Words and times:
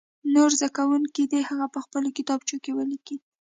نور 0.33 0.49
زده 0.57 0.69
کوونکي 0.77 1.23
دې 1.31 1.41
هغه 1.49 1.65
په 1.73 1.79
خپلو 1.85 2.09
کتابچو 2.17 2.55
کې 2.63 2.71
ولیکي. 2.73 3.17